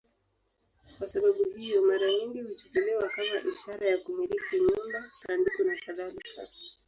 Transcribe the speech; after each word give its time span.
Kwa 0.97 1.07
sababu 1.07 1.43
hiyo, 1.55 1.81
mara 1.81 2.07
nyingi 2.11 2.41
huchukuliwa 2.41 3.09
kama 3.09 3.41
ishara 3.49 3.87
ya 3.89 3.97
kumiliki 3.97 4.59
nyumba, 4.59 5.11
sanduku 5.13 5.63
nakadhalika. 5.63 6.47